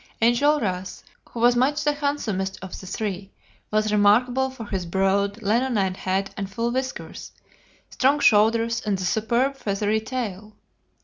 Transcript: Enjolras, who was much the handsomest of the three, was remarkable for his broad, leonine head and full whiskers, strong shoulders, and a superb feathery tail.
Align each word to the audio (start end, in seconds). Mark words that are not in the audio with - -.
Enjolras, 0.19 1.03
who 1.29 1.39
was 1.39 1.55
much 1.55 1.83
the 1.83 1.93
handsomest 1.93 2.57
of 2.63 2.79
the 2.79 2.87
three, 2.87 3.29
was 3.69 3.91
remarkable 3.91 4.49
for 4.49 4.65
his 4.65 4.87
broad, 4.87 5.39
leonine 5.43 5.93
head 5.93 6.33
and 6.35 6.49
full 6.49 6.71
whiskers, 6.71 7.31
strong 7.91 8.19
shoulders, 8.19 8.81
and 8.83 8.99
a 8.99 9.03
superb 9.03 9.55
feathery 9.55 9.99
tail. 10.01 10.55